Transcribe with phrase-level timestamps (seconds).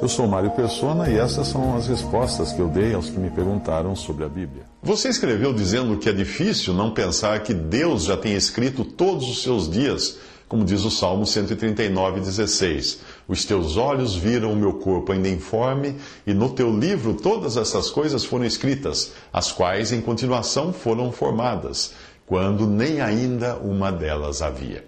[0.00, 3.30] Eu sou Mário Persona e essas são as respostas que eu dei aos que me
[3.30, 4.62] perguntaram sobre a Bíblia.
[4.80, 9.42] Você escreveu dizendo que é difícil não pensar que Deus já tem escrito todos os
[9.42, 10.16] seus dias,
[10.48, 13.00] como diz o Salmo 139, 16.
[13.26, 15.96] Os teus olhos viram o meu corpo ainda informe,
[16.26, 21.92] e no teu livro todas essas coisas foram escritas, as quais em continuação foram formadas,
[22.24, 24.84] quando nem ainda uma delas havia.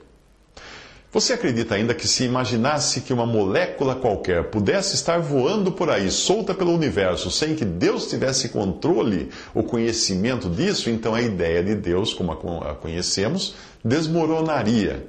[1.13, 6.09] Você acredita ainda que se imaginasse que uma molécula qualquer pudesse estar voando por aí,
[6.09, 11.75] solta pelo universo, sem que Deus tivesse controle ou conhecimento disso, então a ideia de
[11.75, 15.05] Deus, como a conhecemos, desmoronaria.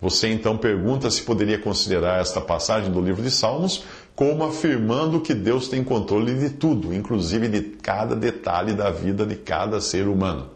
[0.00, 5.34] Você então pergunta se poderia considerar esta passagem do livro de Salmos como afirmando que
[5.34, 10.50] Deus tem controle de tudo, inclusive de cada detalhe da vida de cada ser humano.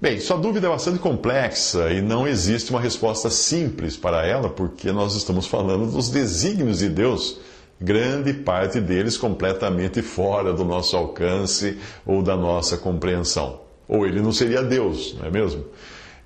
[0.00, 4.90] Bem, sua dúvida é bastante complexa e não existe uma resposta simples para ela, porque
[4.90, 7.38] nós estamos falando dos desígnios de Deus,
[7.80, 13.60] grande parte deles completamente fora do nosso alcance ou da nossa compreensão.
[13.86, 15.64] Ou ele não seria Deus, não é mesmo?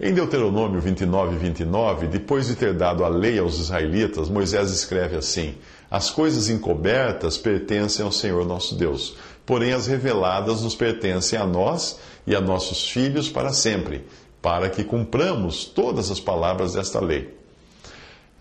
[0.00, 5.56] Em Deuteronômio 29, 29, depois de ter dado a lei aos israelitas, Moisés escreve assim:
[5.90, 9.16] As coisas encobertas pertencem ao Senhor nosso Deus,
[9.48, 14.04] porém as reveladas nos pertencem a nós e a nossos filhos para sempre,
[14.42, 17.34] para que cumpramos todas as palavras desta lei.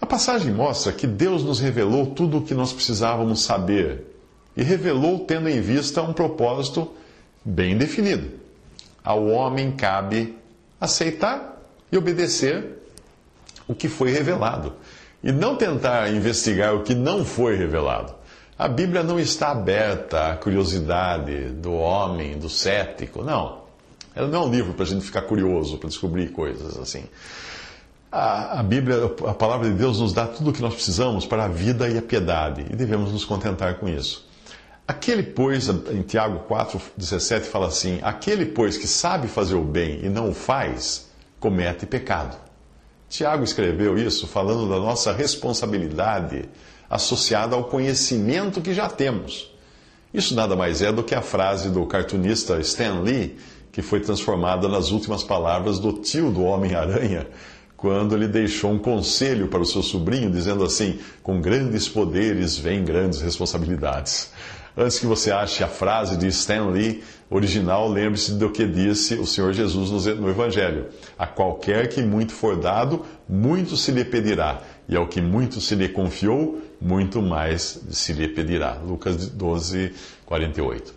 [0.02, 4.04] A passagem mostra que Deus nos revelou tudo o que nós precisávamos saber
[4.58, 6.92] e revelou tendo em vista um propósito
[7.44, 8.30] bem definido.
[9.02, 10.38] Ao homem cabe
[10.78, 11.58] aceitar
[11.90, 12.84] e obedecer
[13.66, 14.74] o que foi revelado
[15.24, 18.17] e não tentar investigar o que não foi revelado.
[18.58, 23.62] A Bíblia não está aberta à curiosidade do homem, do cético, não.
[24.16, 27.04] Ela não é um livro para a gente ficar curioso, para descobrir coisas assim.
[28.12, 28.98] A, a, Bíblia,
[29.28, 32.00] a palavra de Deus, nos dá tudo o que nós precisamos para a vida e
[32.00, 34.28] a piedade, e devemos nos contentar com isso.
[34.88, 40.10] Aquele, pois, em Tiago 4,17 fala assim: Aquele, pois, que sabe fazer o bem e
[40.10, 41.08] não o faz,
[41.40, 42.36] comete pecado.
[43.08, 46.50] Tiago escreveu isso falando da nossa responsabilidade
[46.90, 49.52] associada ao conhecimento que já temos.
[50.14, 53.38] Isso nada mais é do que a frase do cartunista Stan Lee
[53.78, 57.28] que foi transformada nas últimas palavras do tio do Homem-Aranha,
[57.76, 62.84] quando ele deixou um conselho para o seu sobrinho, dizendo assim: com grandes poderes vêm
[62.84, 64.32] grandes responsabilidades.
[64.76, 69.28] Antes que você ache a frase de Stan Lee original, lembre-se do que disse o
[69.28, 74.60] Senhor Jesus no Evangelho: A qualquer que muito for dado, muito se lhe pedirá,
[74.90, 78.74] e ao que muito se lhe confiou, muito mais se lhe pedirá.
[78.74, 79.94] Lucas 12,
[80.26, 80.94] 48.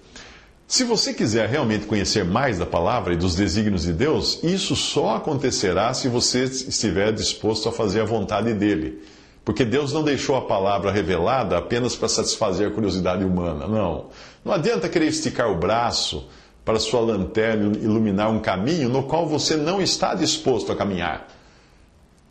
[0.70, 5.16] Se você quiser realmente conhecer mais da palavra e dos desígnios de Deus, isso só
[5.16, 9.02] acontecerá se você estiver disposto a fazer a vontade dele.
[9.44, 13.66] Porque Deus não deixou a palavra revelada apenas para satisfazer a curiosidade humana.
[13.66, 14.10] Não.
[14.44, 16.28] Não adianta querer esticar o braço
[16.64, 21.26] para sua lanterna iluminar um caminho no qual você não está disposto a caminhar.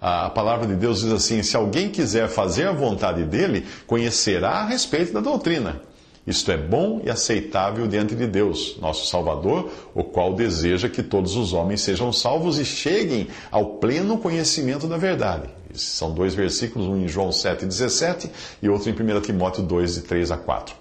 [0.02, 4.66] A palavra de Deus diz assim: se alguém quiser fazer a vontade dele, conhecerá a
[4.66, 5.82] respeito da doutrina.
[6.26, 11.36] Isto é bom e aceitável diante de Deus, nosso Salvador, o qual deseja que todos
[11.36, 15.50] os homens sejam salvos e cheguem ao pleno conhecimento da verdade.
[15.74, 18.30] Esses são dois versículos, um em João 7,17
[18.62, 20.76] e outro em 1 Timóteo 2, de 3 a 4.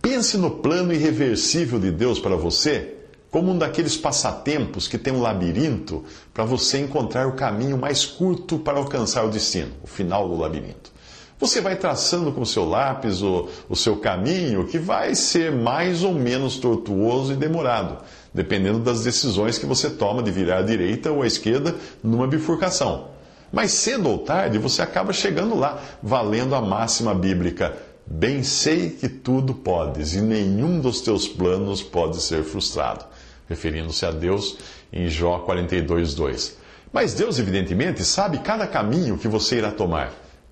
[0.00, 2.99] Pense no plano irreversível de Deus para você
[3.30, 6.04] como um daqueles passatempos que tem um labirinto
[6.34, 10.90] para você encontrar o caminho mais curto para alcançar o destino, o final do labirinto.
[11.38, 16.12] Você vai traçando com seu lápis o, o seu caminho, que vai ser mais ou
[16.12, 17.98] menos tortuoso e demorado,
[18.34, 23.08] dependendo das decisões que você toma de virar à direita ou à esquerda numa bifurcação.
[23.50, 27.74] Mas cedo ou tarde você acaba chegando lá, valendo a máxima bíblica:
[28.06, 33.04] Bem sei que tudo podes, e nenhum dos teus planos pode ser frustrado.
[33.50, 34.56] Referindo-se a Deus
[34.90, 36.58] em Jó 42, 2.
[36.90, 40.10] Mas Deus, evidentemente, sabe cada caminho que você irá tomar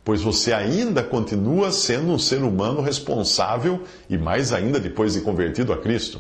[0.09, 5.71] pois você ainda continua sendo um ser humano responsável e mais ainda depois de convertido
[5.71, 6.19] a Cristo.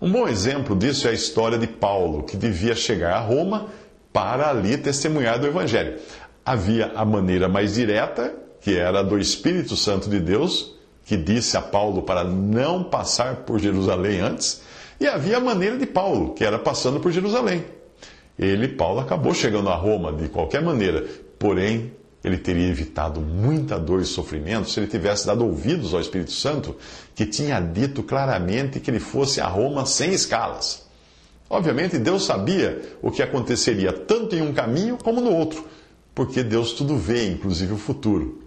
[0.00, 3.66] Um bom exemplo disso é a história de Paulo, que devia chegar a Roma
[4.10, 5.98] para ali testemunhar do Evangelho.
[6.42, 10.74] Havia a maneira mais direta, que era do Espírito Santo de Deus,
[11.04, 14.62] que disse a Paulo para não passar por Jerusalém antes,
[15.00, 17.64] e havia a maneira de Paulo, que era passando por Jerusalém.
[18.38, 21.04] Ele, Paulo, acabou chegando a Roma de qualquer maneira,
[21.38, 21.92] porém
[22.22, 26.76] ele teria evitado muita dor e sofrimento se ele tivesse dado ouvidos ao Espírito Santo,
[27.14, 30.86] que tinha dito claramente que ele fosse a Roma sem escalas.
[31.48, 35.64] Obviamente, Deus sabia o que aconteceria tanto em um caminho como no outro,
[36.14, 38.38] porque Deus tudo vê, inclusive o futuro.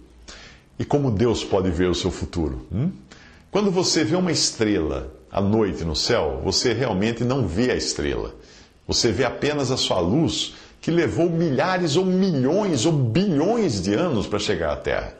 [0.78, 2.66] e como Deus pode ver o seu futuro?
[2.72, 2.90] Hum?
[3.54, 8.34] Quando você vê uma estrela à noite no céu, você realmente não vê a estrela.
[8.84, 14.26] Você vê apenas a sua luz que levou milhares ou milhões ou bilhões de anos
[14.26, 15.14] para chegar à Terra.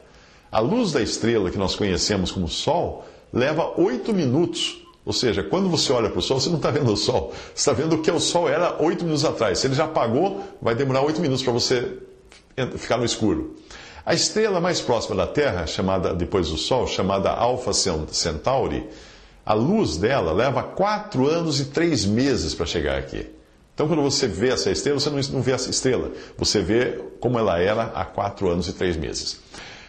[0.51, 4.85] A luz da estrela que nós conhecemos como Sol leva oito minutos.
[5.07, 7.33] Ou seja, quando você olha para o Sol, você não está vendo o Sol.
[7.55, 9.61] Você está vendo o que o Sol era oito minutos atrás.
[9.61, 11.99] Se ele já apagou, vai demorar oito minutos para você
[12.79, 13.55] ficar no escuro.
[14.07, 18.87] A estrela mais próxima da Terra, chamada depois do Sol, chamada Alpha Centauri,
[19.47, 23.27] a luz dela leva quatro anos e três meses para chegar aqui.
[23.75, 27.59] Então, quando você vê essa estrela, você não vê essa estrela, você vê como ela
[27.59, 29.41] era há quatro anos e três meses.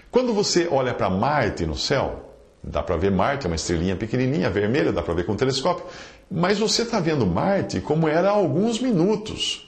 [0.09, 2.31] Quando você olha para Marte no céu,
[2.63, 5.85] dá para ver Marte, é uma estrelinha pequenininha, vermelha, dá para ver com o telescópio,
[6.31, 9.64] mas você está vendo Marte como era há alguns minutos.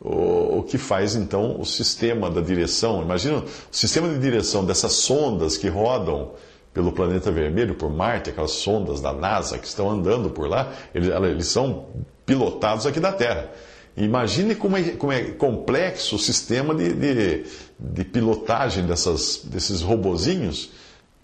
[0.00, 3.02] O, que faz então o sistema da direção.
[3.02, 6.32] Imagina o sistema de direção dessas sondas que rodam
[6.72, 11.08] pelo planeta vermelho, por Marte, aquelas sondas da NASA que estão andando por lá, eles,
[11.08, 11.86] eles são
[12.24, 13.50] pilotados aqui da Terra.
[13.96, 17.44] Imagine como é, como é complexo o sistema de, de,
[17.78, 20.70] de pilotagem dessas, desses robozinhos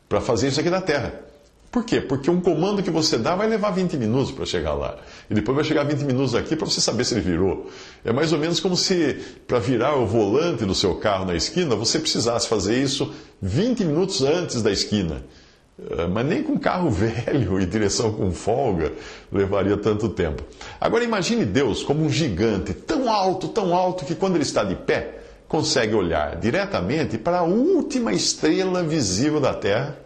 [0.09, 1.15] para fazer isso aqui na Terra.
[1.71, 2.01] Por quê?
[2.01, 4.99] Porque um comando que você dá vai levar 20 minutos para chegar lá.
[5.29, 7.71] E depois vai chegar 20 minutos aqui para você saber se ele virou.
[8.05, 9.15] É mais ou menos como se,
[9.47, 13.13] para virar o volante do seu carro na esquina, você precisasse fazer isso
[13.43, 15.23] 20 minutos antes da esquina.
[15.79, 18.93] Eh, mas nem com carro velho e direção com folga
[19.31, 20.43] levaria tanto tempo.
[20.81, 24.75] Agora imagine Deus como um gigante, tão alto, tão alto, que quando ele está de
[24.75, 29.97] pé, consegue olhar diretamente para a última estrela visível da Terra,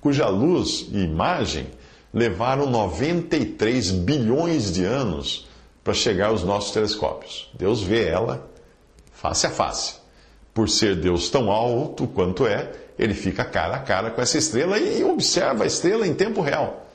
[0.00, 1.66] cuja luz e imagem
[2.12, 5.48] levaram 93 bilhões de anos
[5.82, 7.50] para chegar aos nossos telescópios.
[7.54, 8.48] Deus vê ela
[9.12, 9.94] face a face.
[10.52, 14.78] Por ser Deus tão alto quanto é, ele fica cara a cara com essa estrela
[14.78, 16.86] e observa a estrela em tempo real.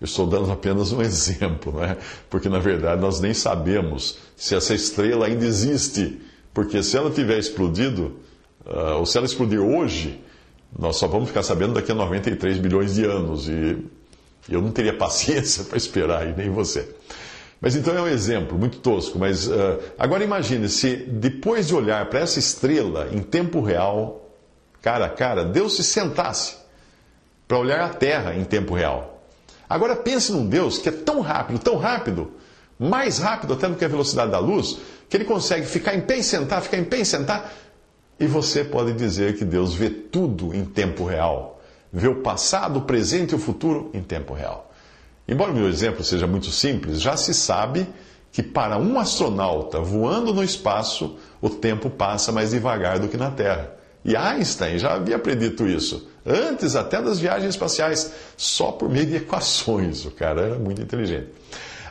[0.00, 1.96] Eu estou dando apenas um exemplo, né?
[2.30, 6.20] porque na verdade nós nem sabemos se essa estrela ainda existe.
[6.54, 8.16] Porque se ela tiver explodido,
[8.64, 10.22] uh, ou se ela explodir hoje,
[10.78, 13.46] nós só vamos ficar sabendo daqui a 93 bilhões de anos.
[13.46, 13.76] E
[14.54, 16.88] eu não teria paciência para esperar, e nem você.
[17.60, 19.18] Mas então é um exemplo muito tosco.
[19.18, 24.30] Mas uh, agora imagine se depois de olhar para essa estrela em tempo real,
[24.82, 26.56] cara a cara, Deus se sentasse
[27.48, 29.22] para olhar a Terra em tempo real.
[29.68, 32.32] Agora pense num Deus que é tão rápido, tão rápido,
[32.78, 34.78] mais rápido até do que a velocidade da luz,
[35.08, 37.52] que ele consegue ficar em pé e sentar, ficar em pé e sentar,
[38.18, 41.55] e você pode dizer que Deus vê tudo em tempo real.
[41.98, 44.70] Vê o passado, o presente e o futuro em tempo real.
[45.26, 47.88] Embora o meu exemplo seja muito simples, já se sabe
[48.30, 53.30] que para um astronauta voando no espaço, o tempo passa mais devagar do que na
[53.30, 53.74] Terra.
[54.04, 59.16] E Einstein já havia predito isso, antes até das viagens espaciais, só por meio de
[59.16, 60.04] equações.
[60.04, 61.28] O cara era muito inteligente.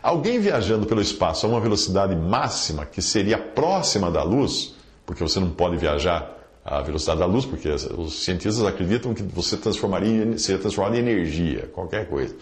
[0.04, 5.40] Alguém viajando pelo espaço a uma velocidade máxima, que seria próxima da luz, porque você
[5.40, 10.60] não pode viajar à velocidade da luz, porque os cientistas acreditam que você transformaria, seria
[10.60, 12.36] transformado em energia, qualquer coisa.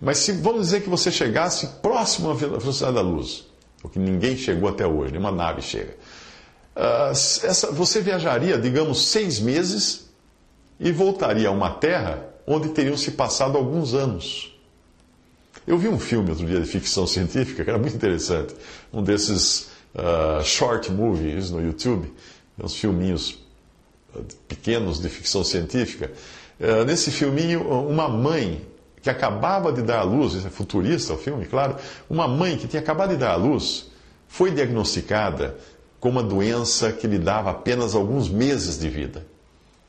[0.00, 3.46] Mas se vamos dizer que você chegasse próximo à velocidade da luz,
[3.82, 5.94] o que ninguém chegou até hoje, nenhuma nave chega.
[6.74, 10.06] Uh, essa, você viajaria, digamos, seis meses
[10.80, 14.54] e voltaria a uma terra onde teriam se passado alguns anos.
[15.66, 18.54] Eu vi um filme outro dia de ficção científica que era muito interessante.
[18.92, 22.12] Um desses uh, short movies no YouTube,
[22.62, 23.45] uns filminhos
[24.48, 26.10] pequenos de ficção científica.
[26.60, 28.62] Uh, nesse filminho, uma mãe
[29.02, 31.76] que acabava de dar à luz, é futurista o filme, claro,
[32.10, 33.86] uma mãe que tinha acabado de dar à luz
[34.26, 35.56] foi diagnosticada
[36.00, 39.24] com uma doença que lhe dava apenas alguns meses de vida.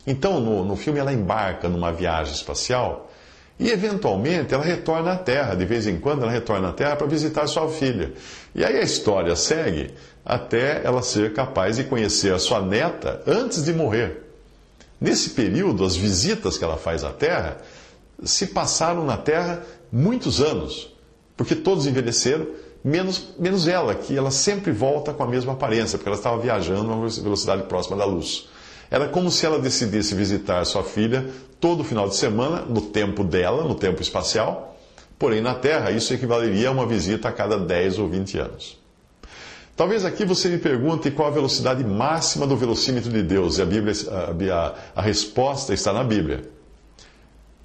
[0.06, 3.12] Então, no, no filme, ela embarca numa viagem espacial
[3.60, 5.56] e, eventualmente, ela retorna à Terra.
[5.56, 8.14] De vez em quando, ela retorna à Terra para visitar sua filha.
[8.54, 9.92] E aí a história segue
[10.24, 14.24] até ela ser capaz de conhecer a sua neta antes de morrer.
[15.00, 17.58] Nesse período, as visitas que ela faz à Terra
[18.24, 20.94] se passaram na Terra muitos anos,
[21.36, 22.48] porque todos envelheceram
[22.84, 26.92] menos, menos ela, que ela sempre volta com a mesma aparência, porque ela estava viajando
[26.92, 28.50] a uma velocidade próxima da luz.
[28.90, 31.26] Era como se ela decidisse visitar sua filha
[31.60, 34.78] todo final de semana, no tempo dela, no tempo espacial,
[35.18, 38.78] porém na Terra isso equivaleria a uma visita a cada 10 ou 20 anos.
[39.76, 43.66] Talvez aqui você me pergunte qual a velocidade máxima do velocímetro de Deus, e a,
[43.66, 46.50] Bíblia, a, a, a resposta está na Bíblia.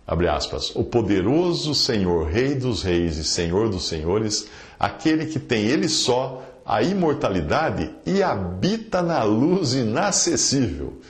[0.07, 0.75] Abre aspas.
[0.75, 4.47] O poderoso Senhor, Rei dos Reis e Senhor dos Senhores,
[4.79, 11.01] aquele que tem ele só a imortalidade e habita na luz inacessível.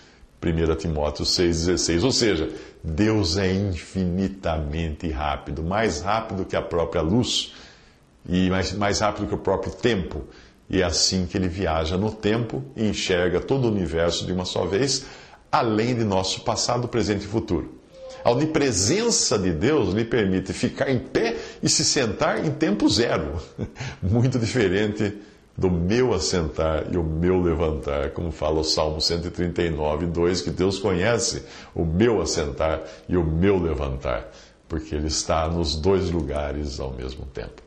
[0.42, 2.02] 1 Timóteo 6,16.
[2.02, 2.50] Ou seja,
[2.82, 7.54] Deus é infinitamente rápido, mais rápido que a própria luz
[8.28, 10.24] e mais, mais rápido que o próprio tempo.
[10.68, 14.44] E é assim que ele viaja no tempo e enxerga todo o universo de uma
[14.44, 15.06] só vez,
[15.50, 17.80] além de nosso passado, presente e futuro.
[18.24, 23.40] A onipresença de Deus lhe permite ficar em pé e se sentar em tempo zero.
[24.02, 25.14] Muito diferente
[25.56, 30.78] do meu assentar e o meu levantar, como fala o Salmo 139, 2, que Deus
[30.78, 31.42] conhece
[31.74, 34.30] o meu assentar e o meu levantar,
[34.68, 37.62] porque Ele está nos dois lugares ao mesmo tempo.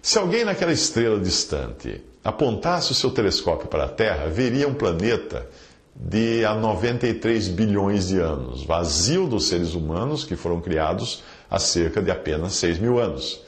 [0.00, 5.46] Se alguém naquela estrela distante apontasse o seu telescópio para a Terra, veria um planeta
[5.94, 12.02] de há 93 bilhões de anos, vazio dos seres humanos que foram criados há cerca
[12.02, 13.40] de apenas 6 mil anos.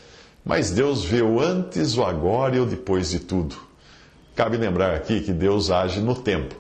[0.45, 3.68] Mas Deus vê o antes, o agora e o depois de tudo.
[4.39, 6.55] Cabe lembrar aqui que Deus age no tempo,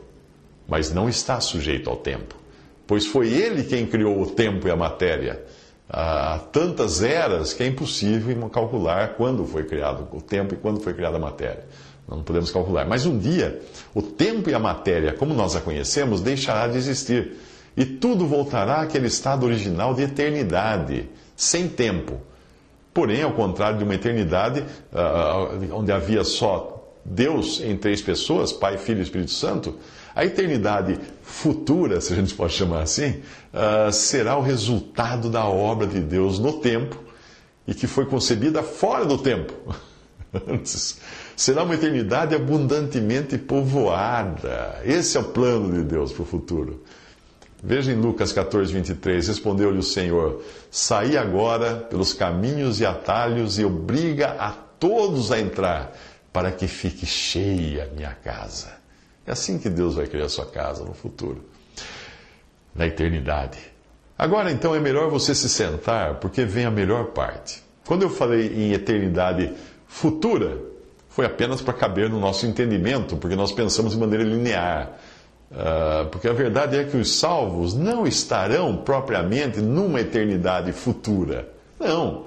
[0.66, 2.34] mas não está sujeito ao tempo,
[2.88, 5.44] pois foi Ele quem criou o tempo e a matéria.
[5.88, 10.92] Há tantas eras que é impossível calcular quando foi criado o tempo e quando foi
[10.92, 11.66] criada a matéria.
[12.08, 12.84] Não podemos calcular.
[12.84, 13.62] Mas um dia,
[13.94, 17.36] o tempo e a matéria, como nós a conhecemos, deixará de existir.
[17.76, 22.20] E tudo voltará àquele estado original de eternidade, sem tempo.
[22.92, 26.77] Porém, ao contrário de uma eternidade uh, onde havia só
[27.10, 29.76] Deus em três pessoas, Pai, Filho e Espírito Santo,
[30.14, 33.20] a eternidade futura, se a gente pode chamar assim,
[33.52, 36.96] uh, será o resultado da obra de Deus no tempo
[37.66, 39.54] e que foi concebida fora do tempo.
[41.34, 44.80] Será uma eternidade abundantemente povoada.
[44.84, 46.82] Esse é o plano de Deus para o futuro.
[47.62, 53.64] Veja em Lucas 14, 23, respondeu-lhe o Senhor: Saí agora pelos caminhos e atalhos e
[53.64, 55.96] obriga a todos a entrar
[56.32, 58.72] para que fique cheia a minha casa.
[59.26, 61.44] É assim que Deus vai criar sua casa no futuro,
[62.74, 63.58] na eternidade.
[64.18, 67.62] Agora então é melhor você se sentar, porque vem a melhor parte.
[67.86, 69.52] Quando eu falei em eternidade
[69.86, 70.58] futura,
[71.08, 74.92] foi apenas para caber no nosso entendimento, porque nós pensamos de maneira linear.
[75.50, 81.48] Uh, porque a verdade é que os salvos não estarão propriamente numa eternidade futura.
[81.80, 82.26] Não.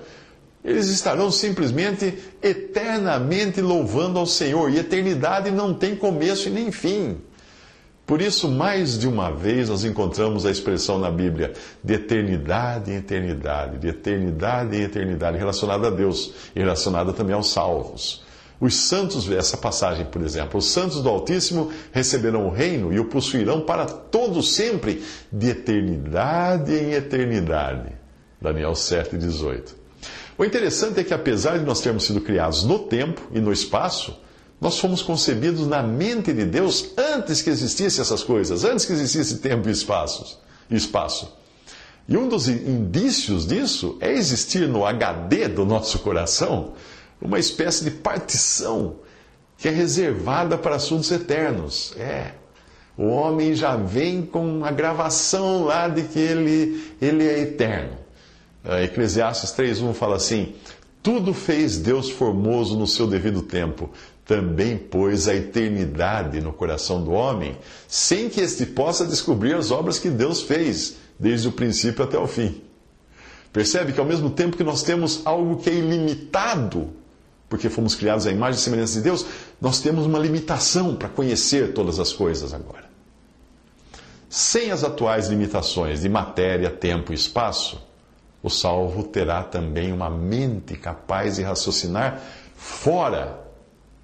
[0.64, 4.70] Eles estarão simplesmente eternamente louvando ao Senhor.
[4.70, 7.18] E eternidade não tem começo e nem fim.
[8.06, 11.54] Por isso, mais de uma vez, nós encontramos a expressão na Bíblia
[11.84, 17.52] de eternidade em eternidade, de eternidade em eternidade, relacionada a Deus e relacionada também aos
[17.52, 18.24] salvos.
[18.60, 23.06] Os santos, essa passagem, por exemplo, os santos do Altíssimo receberão o reino e o
[23.06, 27.94] possuirão para todo sempre, de eternidade em eternidade.
[28.40, 29.81] Daniel 7, 18.
[30.42, 34.20] O interessante é que, apesar de nós termos sido criados no tempo e no espaço,
[34.60, 39.38] nós fomos concebidos na mente de Deus antes que existissem essas coisas, antes que existisse
[39.38, 40.42] tempo e espaço.
[40.68, 41.32] E espaço.
[42.10, 46.74] E um dos indícios disso é existir no HD do nosso coração
[47.22, 48.96] uma espécie de partição
[49.60, 51.94] que é reservada para assuntos eternos.
[51.96, 52.32] É.
[52.98, 58.02] O homem já vem com a gravação lá de que ele, ele é eterno.
[58.64, 60.54] Eclesiastes 3.1 fala assim:
[61.02, 63.90] Tudo fez Deus formoso no seu devido tempo,
[64.26, 69.98] também pôs a eternidade no coração do homem, sem que este possa descobrir as obras
[69.98, 72.62] que Deus fez, desde o princípio até o fim.
[73.52, 76.90] Percebe que ao mesmo tempo que nós temos algo que é ilimitado,
[77.50, 79.26] porque fomos criados à imagem e semelhança de Deus,
[79.60, 82.90] nós temos uma limitação para conhecer todas as coisas agora.
[84.30, 87.91] Sem as atuais limitações de matéria, tempo e espaço,
[88.44, 92.22] o salvo terá também uma mente capaz de raciocinar
[92.56, 93.40] fora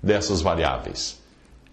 [0.02, 1.20] dessas variáveis.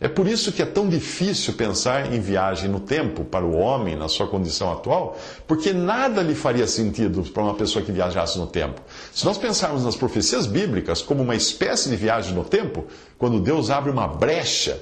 [0.00, 3.96] É por isso que é tão difícil pensar em viagem no tempo para o homem
[3.96, 5.16] na sua condição atual,
[5.46, 8.82] porque nada lhe faria sentido para uma pessoa que viajasse no tempo.
[9.14, 12.84] Se nós pensarmos nas profecias bíblicas como uma espécie de viagem no tempo,
[13.16, 14.78] quando Deus abre uma brecha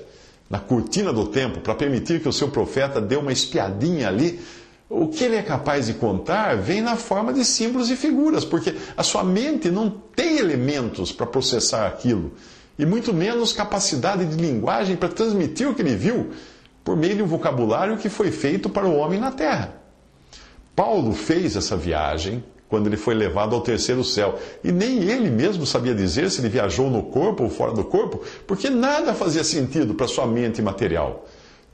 [0.49, 4.41] na cortina do tempo para permitir que o seu profeta dê uma espiadinha ali
[4.95, 8.75] o que ele é capaz de contar vem na forma de símbolos e figuras, porque
[8.95, 12.33] a sua mente não tem elementos para processar aquilo,
[12.79, 16.33] e muito menos capacidade de linguagem para transmitir o que ele viu
[16.85, 19.75] por meio de um vocabulário que foi feito para o homem na terra.
[20.77, 24.39] Paulo fez essa viagem quando ele foi levado ao terceiro céu.
[24.65, 28.23] E nem ele mesmo sabia dizer se ele viajou no corpo ou fora do corpo,
[28.47, 31.27] porque nada fazia sentido para sua mente material.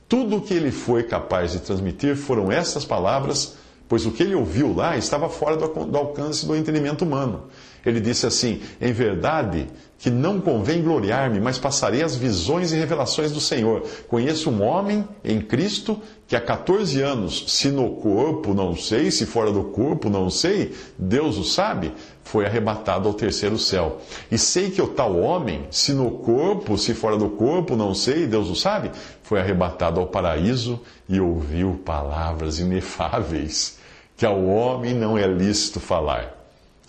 [0.09, 3.55] Tudo o que ele foi capaz de transmitir foram essas palavras,
[3.87, 7.43] pois o que ele ouviu lá estava fora do, alcance do entendimento humano.
[7.85, 9.67] Ele disse assim: Em verdade
[9.97, 13.83] que não convém gloriar-me, mas passarei as visões e revelações do Senhor.
[14.07, 19.25] Conheço um homem em Cristo que há 14 anos, se no corpo não sei, se
[19.25, 21.91] fora do corpo não sei, Deus o sabe,
[22.23, 23.99] foi arrebatado ao terceiro céu.
[24.31, 28.25] E sei que o tal homem, se no corpo, se fora do corpo não sei,
[28.25, 33.77] Deus o sabe, foi arrebatado ao paraíso e ouviu palavras inefáveis
[34.15, 36.38] que ao homem não é lícito falar.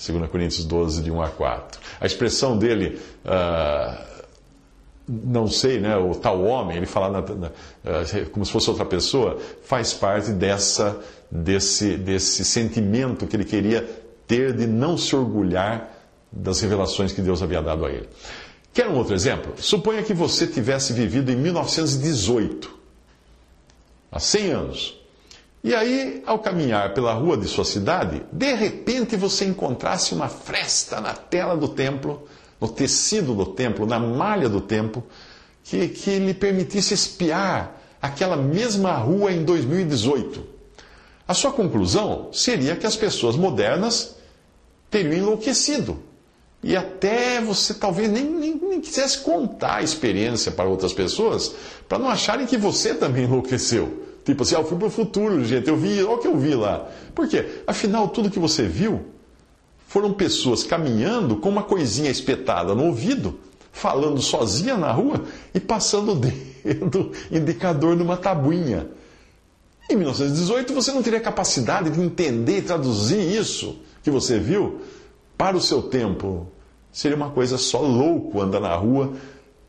[0.06, 1.80] 2 Coríntios 12, de 1 a 4.
[2.00, 4.04] A expressão dele, uh,
[5.06, 8.84] não sei, né, o tal homem, ele fala na, na, uh, como se fosse outra
[8.86, 10.98] pessoa, faz parte dessa,
[11.30, 13.88] desse, desse sentimento que ele queria
[14.26, 15.90] ter de não se orgulhar
[16.32, 18.08] das revelações que Deus havia dado a ele.
[18.72, 19.52] Quer um outro exemplo?
[19.58, 22.72] Suponha que você tivesse vivido em 1918,
[24.10, 24.99] há 100 anos.
[25.62, 31.00] E aí, ao caminhar pela rua de sua cidade, de repente você encontrasse uma fresta
[31.00, 32.26] na tela do templo,
[32.58, 35.04] no tecido do templo, na malha do templo,
[35.62, 40.42] que, que lhe permitisse espiar aquela mesma rua em 2018.
[41.28, 44.16] A sua conclusão seria que as pessoas modernas
[44.90, 46.02] teriam enlouquecido.
[46.62, 51.54] E até você talvez nem, nem, nem quisesse contar a experiência para outras pessoas,
[51.86, 54.09] para não acharem que você também enlouqueceu.
[54.24, 56.36] Tipo assim, ah, eu fui para o futuro, gente, eu vi, olha o que eu
[56.36, 56.88] vi lá.
[57.14, 57.62] Por quê?
[57.66, 59.06] Afinal, tudo que você viu
[59.86, 63.40] foram pessoas caminhando com uma coisinha espetada no ouvido,
[63.72, 65.24] falando sozinha na rua
[65.54, 68.88] e passando o dedo indicador numa tabuinha.
[69.88, 74.80] Em 1918, você não teria capacidade de entender e traduzir isso que você viu
[75.36, 76.46] para o seu tempo.
[76.92, 79.14] Seria uma coisa só louco andar na rua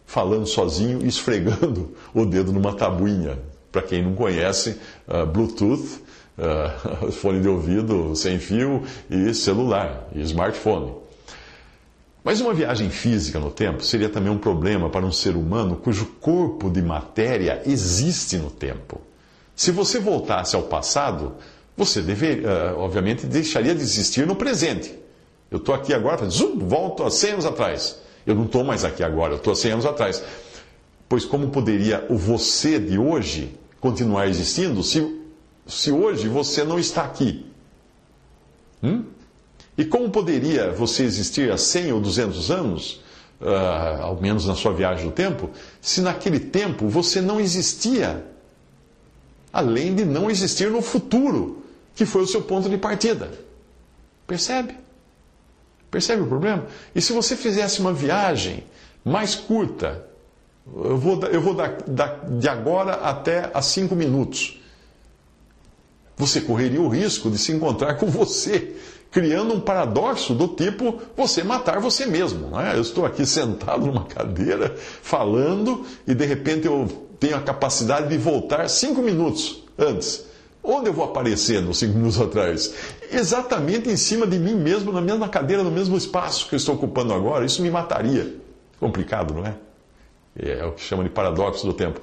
[0.05, 3.39] falando sozinho e esfregando o dedo numa tabuinha
[3.71, 6.01] para quem não conhece, uh, Bluetooth,
[6.37, 10.93] uh, fone de ouvido sem fio e celular e smartphone.
[12.23, 16.05] Mas uma viagem física no tempo seria também um problema para um ser humano cujo
[16.19, 19.01] corpo de matéria existe no tempo.
[19.55, 21.33] Se você voltasse ao passado,
[21.75, 24.93] você deveria, uh, obviamente, deixaria de existir no presente.
[25.49, 27.99] Eu estou aqui agora, zoom, volto a 100 anos atrás.
[28.25, 30.23] Eu não estou mais aqui agora, eu estou a 100 anos atrás.
[31.09, 35.19] Pois como poderia o você de hoje continuar existindo se,
[35.67, 37.45] se hoje você não está aqui?
[38.81, 39.03] Hum?
[39.77, 43.01] E como poderia você existir há 100 ou 200 anos,
[43.41, 45.49] uh, ao menos na sua viagem do tempo,
[45.81, 48.23] se naquele tempo você não existia?
[49.51, 51.63] Além de não existir no futuro,
[51.95, 53.31] que foi o seu ponto de partida.
[54.27, 54.75] Percebe?
[55.89, 56.67] Percebe o problema?
[56.95, 58.63] E se você fizesse uma viagem
[59.03, 60.05] mais curta,
[60.67, 61.55] eu vou, eu vou
[62.39, 64.59] de agora até a cinco minutos.
[66.17, 68.75] Você correria o risco de se encontrar com você,
[69.09, 72.59] criando um paradoxo do tipo você matar você mesmo.
[72.59, 72.75] É?
[72.75, 76.87] Eu estou aqui sentado numa cadeira, falando, e de repente eu
[77.19, 80.25] tenho a capacidade de voltar cinco minutos antes.
[80.63, 82.71] Onde eu vou aparecer nos cinco minutos atrás?
[83.11, 86.75] Exatamente em cima de mim mesmo, na mesma cadeira, no mesmo espaço que eu estou
[86.75, 87.43] ocupando agora.
[87.45, 88.35] Isso me mataria.
[88.79, 89.55] Complicado, não é?
[90.37, 91.99] É o que chama de paradoxo do tempo.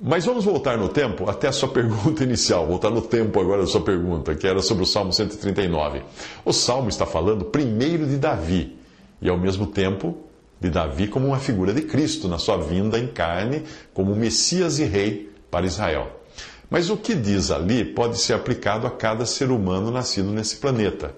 [0.00, 3.66] Mas vamos voltar no tempo até a sua pergunta inicial, voltar no tempo agora da
[3.66, 6.02] sua pergunta, que era sobre o Salmo 139.
[6.44, 8.76] O Salmo está falando primeiro de Davi
[9.20, 10.18] e ao mesmo tempo
[10.60, 14.84] de Davi como uma figura de Cristo na sua vinda em carne, como Messias e
[14.84, 16.10] Rei para Israel.
[16.68, 21.14] Mas o que diz ali pode ser aplicado a cada ser humano nascido nesse planeta.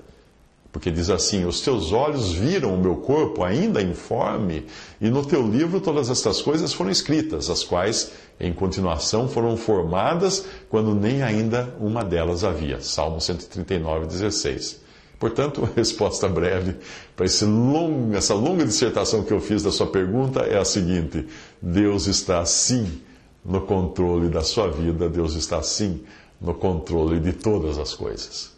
[0.70, 4.66] Porque diz assim: Os teus olhos viram o meu corpo ainda informe,
[5.00, 10.44] e no teu livro todas estas coisas foram escritas, as quais, em continuação, foram formadas
[10.68, 12.81] quando nem ainda uma delas havia.
[12.81, 14.81] Salmo 139, 16.
[15.18, 16.76] Portanto, resposta breve
[17.16, 21.26] para essa longa dissertação que eu fiz da sua pergunta é a seguinte:
[21.62, 23.00] Deus está sim
[23.44, 26.04] no controle da sua vida, Deus está sim
[26.40, 28.58] no controle de todas as coisas.